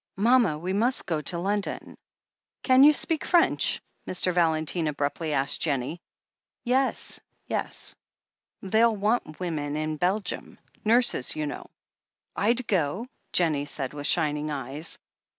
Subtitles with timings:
[0.17, 1.95] Mama, we must go to London."
[2.63, 4.33] "Can you speak French?" Mr.
[4.33, 6.01] Valentine abruptly asked Jennie.
[6.63, 7.93] "Yes, yes."
[8.63, 11.69] "They'll want women in Belgium— ^nurses, you know."
[12.35, 14.97] "I'd go," Jennie said, with shining eyes.